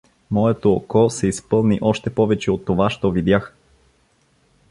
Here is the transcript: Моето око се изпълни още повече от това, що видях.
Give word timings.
Моето 0.31 0.71
око 0.73 1.09
се 1.09 1.27
изпълни 1.27 1.79
още 1.81 2.09
повече 2.15 2.51
от 2.51 2.65
това, 2.65 2.89
що 2.89 3.11
видях. 3.11 3.55